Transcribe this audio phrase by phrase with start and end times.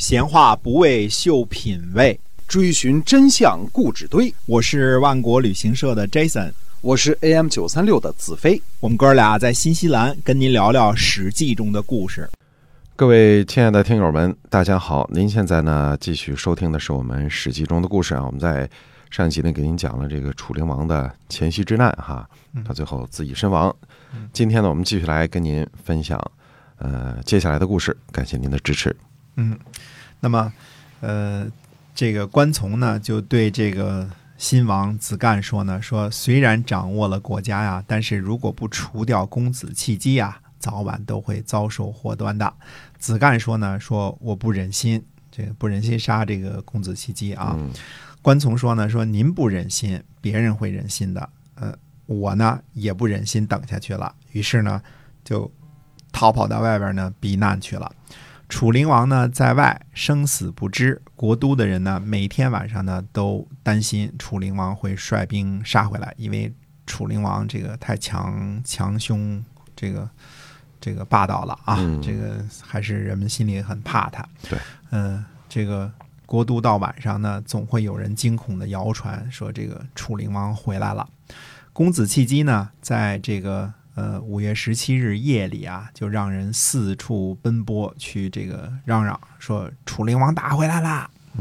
[0.00, 2.18] 闲话不为秀品味，
[2.48, 4.34] 追寻真相固执堆。
[4.46, 8.60] 我是万国旅行社的 Jason，我是 AM 九三六的子飞。
[8.80, 12.26] 我们哥俩在新西兰跟您聊聊《史记》中的故事。
[12.96, 15.06] 各位亲爱的听友们，大家好！
[15.12, 18.24] 您现在呢继续收听的是我们《史记》中的故事啊。
[18.24, 18.66] 我们在
[19.10, 22.26] 上一集呢给您讲了这个楚灵王的前夕之难哈，
[22.64, 23.74] 他最后自缢身亡。
[24.32, 26.18] 今天呢，我们继续来跟您分享
[26.78, 27.94] 呃接下来的故事。
[28.10, 28.96] 感谢您的支持。
[29.36, 29.58] 嗯，
[30.20, 30.52] 那么
[31.00, 31.50] 呃，
[31.94, 42.52] 这个关从呢就对这个新王子干说呢，说虽然掌握了国家呀，但是如果不除掉公子弃机呀，早晚都会遭受祸端的。
[42.98, 47.56] 子干说呢，说我不忍心，这个不忍心杀这个公子弃机啊。
[48.22, 51.30] 关从说呢，说您不忍心，别人会忍心的。
[51.54, 54.82] 呃，我呢也不忍心等下去了，于是呢
[55.24, 55.50] 就
[56.12, 57.90] 逃跑到外边呢避难去了。
[58.50, 66.52] 楚灵王呢在外生死不知，国都的人呢每天晚上呢都担心楚灵王会率兵杀回来，因为
[66.84, 69.42] 楚灵王这个太强强凶，
[69.76, 70.10] 这个
[70.80, 74.28] 这个霸道了啊，这个还是人们心里很怕他。
[74.48, 74.58] 对，
[74.90, 75.90] 嗯，这个
[76.26, 81.08] 国都到晚上呢，总会有人惊恐的谣传说这个楚灵王回来了。
[81.72, 83.72] 公子弃机呢，在这个。
[84.00, 90.88] 呃，五月十七日夜里啊，就让人四处奔波去这个嚷嚷，说楚灵王打回来了！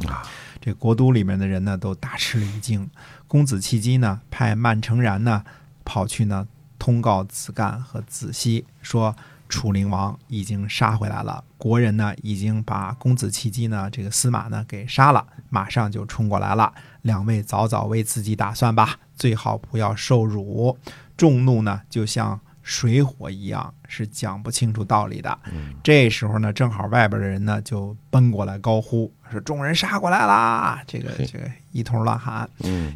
[0.05, 0.27] 啊，
[0.59, 2.89] 这国都里面的人呢都大吃了一惊。
[3.27, 5.41] 公子弃机呢，派曼成然呢
[5.85, 6.45] 跑去呢
[6.77, 9.15] 通告子干和子熙，说
[9.47, 16.73] 楚灵王已经杀回来了，国人呢已经把公子弃机呢这个司马呢给杀了，马上就冲过来了。
[17.03, 20.77] 两位早早为自己打算吧，最好不要受辱。
[21.15, 25.39] 众怒呢，就像水火一样，是讲不清楚道理的。
[25.81, 32.47] 这时候呢，正好外边的人呢就奔过来高呼说：“众人杀过来啦！”这个这个一通乱喊。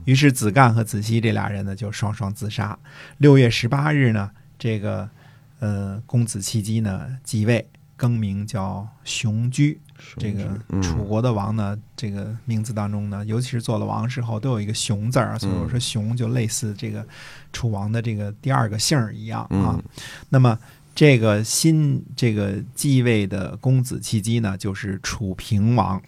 [0.05, 2.77] 于是子干和子西这俩人呢就双双自杀。
[3.17, 5.09] 六月十八日呢，这个
[5.57, 7.67] 呃公子弃姬呢继位。
[7.95, 9.79] 更名叫熊居，
[10.17, 10.43] 这个
[10.81, 17.05] 楚国的王呢，这个名字当中呢，尤其是做了王之后，都有一个熊字儿，所以我说熊就类似这个
[17.51, 19.81] 楚王的这个第二个姓儿一样啊。
[20.29, 20.57] 那么
[20.93, 26.01] 这个新这个继位的公子契机呢，就是楚平王。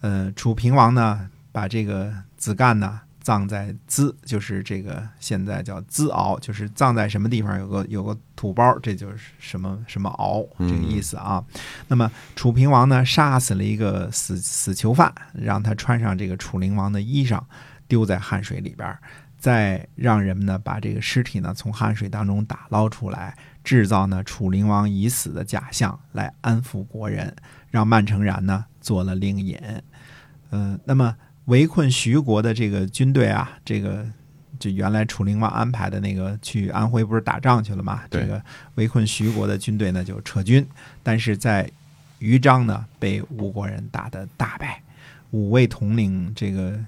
[0.00, 3.00] 呃，楚平王呢，把这个子干呢。
[3.28, 11.44] 葬在资，就是这个现在叫资敖，就是葬在什么地方有个有个土包，这就是什么什么敖这个意思啊。
[11.88, 17.38] 那么楚平王呢，杀死了一个死死囚犯，让他穿上这个楚灵王的衣裳，
[17.86, 18.96] 丢在汉水里边，
[19.36, 27.36] 再让人们呢把这个尸体呢从汉水当中打捞出来，制造呢楚灵王已死的假象来安抚国人，
[27.70, 29.60] 让曼城然呢做了令尹。
[30.50, 31.14] 嗯，那么。
[31.48, 34.06] 围困徐国的这个军队啊，这个
[34.58, 38.02] 就原来楚灵王安排的那个去安徽不是打仗去了嘛？
[38.10, 38.42] 这个
[38.74, 40.66] 围困徐国的军队呢就撤军，
[41.02, 41.70] 但是在
[42.18, 44.82] 豫章呢被吴国人打得大败，
[45.30, 46.78] 五位统领这个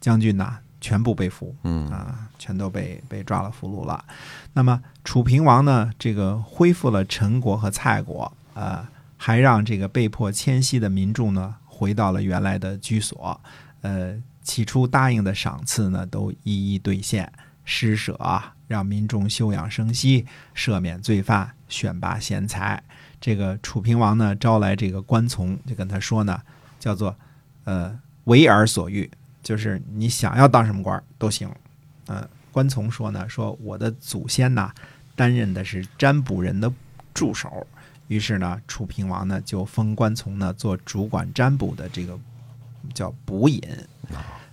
[0.00, 4.04] 将军呐全部被俘，嗯啊，全都被被抓了俘虏了。
[4.52, 13.40] 那么楚平王呢，这个恢复了陈国和蔡国，呃，还让这个被迫迁徙的民众呢回到了原来的居所。
[13.82, 17.32] 呃，起初答应的赏赐呢，都一一兑现，
[17.64, 22.82] 施舍啊，让民众休养生息，赦免罪犯，选拔贤才。
[23.20, 26.40] 这个楚平王呢，招来这个官从，就跟他说呢，
[26.78, 27.16] 叫做
[27.64, 29.10] 呃，为尔所欲，
[29.42, 31.50] 就是你想要当什么官都行。
[32.06, 34.70] 呃，官从说呢，说我的祖先呐，
[35.16, 36.70] 担任的是占卜人的
[37.14, 37.66] 助手，
[38.08, 42.18] 于是呢，楚平王呢，就封官从呢做主管占卜的这个。
[42.94, 43.62] 叫卜隐，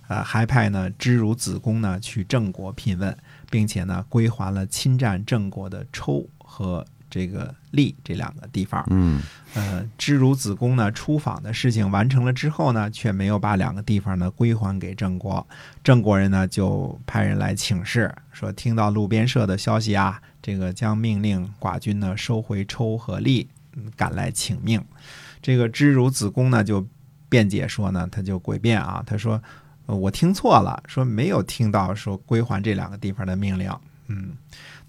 [0.08, 3.16] 呃，还派呢知如子贡呢去郑国聘问，
[3.50, 8.86] 并且呢归还了侵占郑国的抽和这个利这两个地方。
[8.90, 9.22] 嗯，
[9.54, 15.46] 呃，知如子贡呢出访的事情完成了之后呢，却没有把两个地方呢归还给郑国。
[15.82, 23.48] 郑国人呢就派人来请示，说听到路边社的消息啊，这个将命令寡君呢收回抽和利，
[23.96, 24.82] 赶来请命。
[25.42, 26.86] 这个知如子贡呢就。
[27.28, 29.42] 辩解说呢，他就诡辩啊，他说
[29.86, 33.72] 我听错了，说没有听到说归还这两个地方的命令。
[34.08, 34.36] 嗯，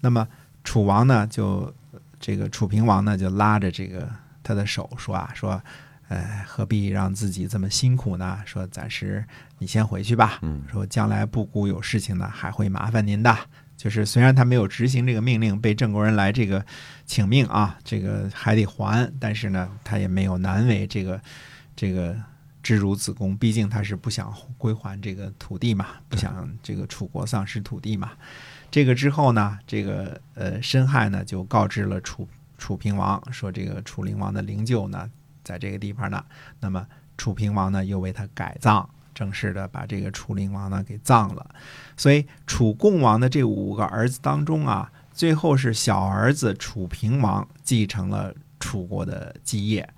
[0.00, 0.26] 那么
[0.62, 1.72] 楚王呢，就
[2.18, 4.08] 这个楚平王呢，就拉着这个
[4.42, 5.62] 他的手说啊，说，
[6.08, 8.38] 呃，何必让自己这么辛苦呢？
[8.44, 9.24] 说暂时
[9.58, 10.38] 你先回去吧。
[10.42, 13.34] 嗯，说将来布谷有事情呢，还会麻烦您的。
[13.78, 16.62] 就是虽然他没有执行这个命令，被郑国人来这个
[17.06, 21.18] 请命啊，这个还得还，但是呢，他也没有难为这个。
[21.74, 22.16] 这个
[22.62, 28.12] 知如子贡，毕竟他是不想归还这个土地嘛，不想这个楚国丧失土地嘛。
[28.70, 32.28] 这个之后呢，这个呃申亥呢就告知了楚
[32.58, 35.10] 楚平王，说这个楚灵王的灵柩呢
[35.42, 36.24] 在这个地方呢。
[36.60, 36.86] 那么
[37.16, 41.54] 楚平王呢又为他改葬，正式的把这个楚灵王呢给葬了。
[41.96, 49.88] 所以楚共王的这五个儿子当中啊，最后是小儿子楚平王继承了楚国的基业，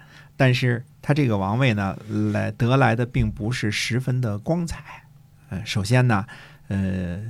[0.42, 1.96] 但是他这个王位呢
[2.32, 5.04] 来得来的并不是十分的光彩。
[5.50, 6.26] 呃，首先呢，
[6.66, 7.22] 呃。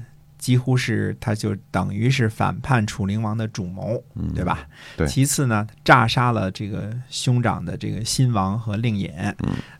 [0.42, 4.02] 几乎是他就等于是反叛楚灵王的主谋，
[4.34, 4.66] 对吧？
[4.96, 5.06] 对。
[5.06, 9.08] 其次呢，炸杀了这个兄长的这个新王和令尹，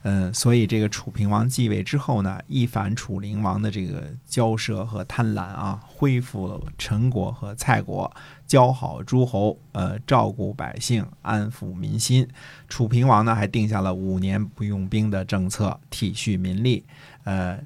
[0.03, 8.09] 嗯，所以这个楚平王继位之后呢，一反楚灵王的这个骄奢和贪婪啊，恢复了陈国和蔡国，
[8.47, 12.29] 交好诸侯，呃，照顾百姓，安抚民心。
[12.69, 16.85] 楚平王呢，还定下了五年不用兵的政策，体恤民力，
[17.25, 17.59] 呃。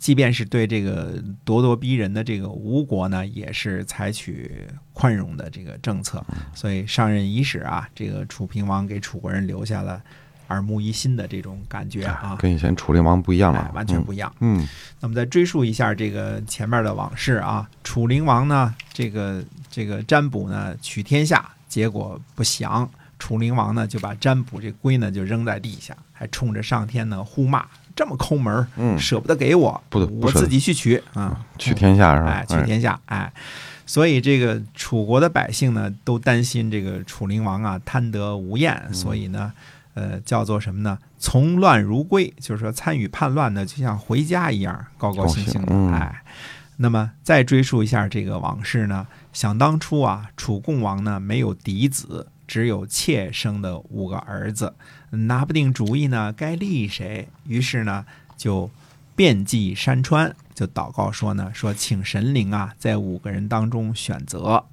[0.00, 6.24] 即便是对这个咄咄逼人的这个吴国呢，也是采取宽容的这个政策。
[6.54, 10.02] 所以上任伊始啊，这个楚平王给楚国人留下了
[10.48, 14.34] 耳目一新的这种感觉啊，跟以前楚灵王不一样了，完全不一样。
[14.40, 14.66] 嗯，
[15.00, 27.66] 那么再追溯一下这个前面的往事啊，楚灵王呢，这个这个占卜呢取天下，结果不祥，楚灵王呢就把占卜这龟呢就扔在地下，还冲着上天呢呼骂。
[28.00, 32.30] 这么抠门嗯，舍不得给我，不，我自己去取啊，取天下是吧？
[32.30, 33.30] 哎，取天下，哎，
[33.84, 39.52] 所以这个楚国的百姓呢，都担心这个楚灵王啊贪得无厌，所以呢，
[39.92, 40.98] 呃，叫做什么呢？
[41.18, 46.22] 从乱如归，就是说参与叛乱呢，就像回家一样，高高兴兴的，哎。
[46.78, 52.26] 那么再追溯一下这个往事呢，想当初啊，楚共王呢没有嫡子。
[52.50, 54.74] 只有妾生的五个儿子，
[55.10, 57.28] 拿不定主意呢，该立谁？
[57.46, 58.04] 于是呢，
[58.36, 58.68] 就
[59.14, 64.66] 遍祭山川，就祷告说呢，说请神灵啊，在五个人当中选择，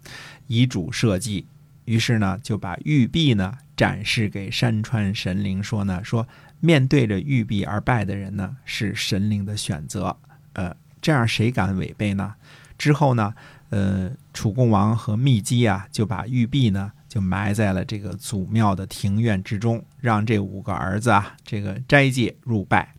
[0.48, 1.46] 遗嘱设计。
[1.86, 6.28] 于是呢，就把玉璧呢展示给山川神灵，说呢，说
[6.60, 10.18] 面对着玉璧而拜的人呢，是神灵的选择。
[10.54, 12.34] 呃，这样谁敢违背呢？
[12.76, 13.36] 之后呢，
[13.70, 16.92] 呃，楚共王和密姬啊，就把玉璧呢。
[17.08, 22.94] 就埋在了这个祖庙的庭院之中，让这五个儿子啊，这个斋戒入拜。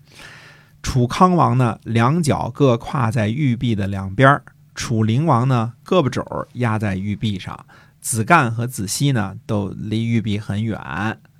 [0.82, 4.40] 楚康王呢，两脚各跨在玉璧的两边
[4.75, 6.25] 楚灵王呢，胳膊肘
[6.55, 7.66] 压在玉璧上。
[8.00, 10.81] 子干和子熙呢，都离玉璧很远，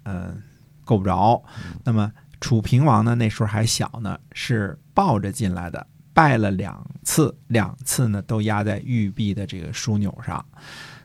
[0.03, 0.43] 嗯，
[0.85, 1.43] 够不着。
[1.85, 10.45] 那么楚平王呢，那时候还小呢，是抱着进来的，拜了两次，两次呢都压在玉璧的这个枢纽上。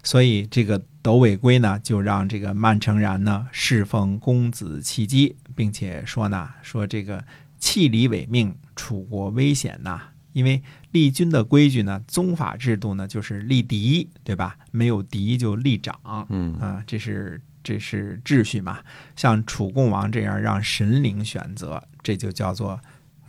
[0.03, 7.23] 所以这个斗尾龟呢，就让这个曼城然呢侍奉公子契机，并且说呢，说这个
[7.57, 10.01] 弃礼违命，楚国危险呐。
[10.33, 10.61] 因为
[10.91, 14.57] 立君的规矩呢，宗法制度呢，就是立嫡，对吧？
[14.71, 15.95] 没有嫡就立长，
[16.29, 18.79] 嗯啊，这是这是秩序嘛。
[19.15, 22.79] 像楚共王这样让神灵选择，这就叫做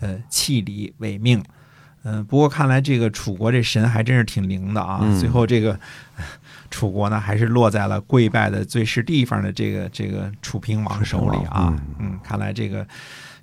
[0.01, 1.45] 呃弃礼违命。
[2.05, 5.01] 嗯，不过看来这个楚国这神还真是挺灵的啊。
[5.19, 5.79] 最后这个。
[6.71, 11.73] 楚国呢，还是落在了跪拜的最是地方的这个这个楚平王手里啊。
[12.01, 12.85] 嗯，看来这个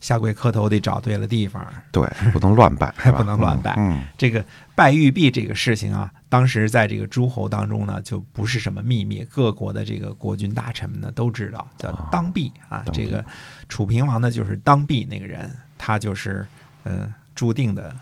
[0.02, 1.66] 下跪磕头得找对了地方。
[1.94, 3.74] 对，不能乱拜， 还不能乱拜。
[3.78, 4.44] 嗯，这个
[4.76, 12.84] 拜玉璧这个事情啊，当时在这个诸侯当中呢，就不是什么秘密，各国的这个国君大臣们呢都知道，叫当璧啊。
[12.92, 13.24] 这个
[13.70, 16.46] 楚平王呢，就是当璧那个人，他就是
[16.84, 17.96] 嗯注定的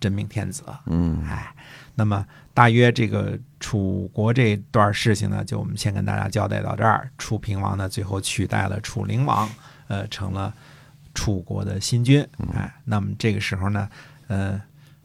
[0.00, 0.64] 真命天子。
[0.86, 1.54] 嗯，哎。
[1.96, 7.10] 那么，大约这个楚国这段事情呢，就我们先跟大家交代到这儿。
[7.18, 9.46] 楚平王呢，最后取代了楚灵王，
[9.88, 10.54] 呃，成了
[11.12, 12.26] 楚国的新君。
[12.54, 13.86] 哎，那么这个时候呢，
[14.28, 14.58] 呃，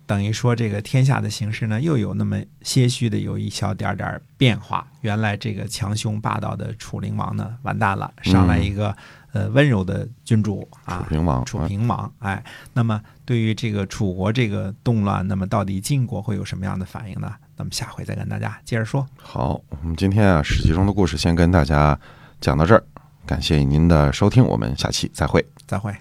[0.06, 4.88] 等于说这个天下的形势呢，又有那么些许的有一小点点变化。
[5.02, 8.96] 原来这个强凶霸道的楚灵王呢，完蛋了，上来一个。
[9.36, 17.34] 呃，温柔的君主啊，楚平王，楚平王，哎，那么对于这个楚国这个动乱，那么到底晋国会有什么样的反应呢？
[17.58, 19.06] 那么下回再跟大家接着说。
[19.18, 22.00] 好，我们今天啊，史记中的故事先跟大家
[22.40, 22.82] 讲到这儿，
[23.26, 25.94] 感谢您的收听，我们下期再会，再会。